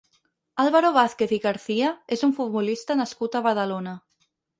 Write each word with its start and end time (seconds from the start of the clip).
Álvaro 0.63 0.89
Vázquez 0.99 1.33
i 1.37 1.37
García 1.43 1.91
és 2.15 2.23
un 2.29 2.33
futbolista 2.39 2.97
nascut 3.03 3.37
a 3.37 3.43
Badalona. 3.49 3.95